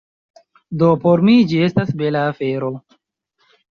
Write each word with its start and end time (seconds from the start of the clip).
do 0.81 0.87
por 1.03 1.21
mi 1.29 1.35
ĝi 1.51 1.59
estas 1.67 1.91
bela 2.01 2.25
afero 2.31 2.73